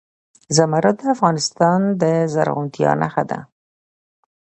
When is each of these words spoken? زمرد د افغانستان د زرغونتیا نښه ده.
زمرد 0.57 0.95
د 0.99 1.03
افغانستان 1.15 1.79
د 2.01 2.03
زرغونتیا 2.33 2.91
نښه 3.01 3.23
ده. 3.29 3.39